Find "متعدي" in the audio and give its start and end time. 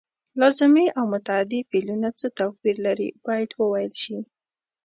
1.13-1.59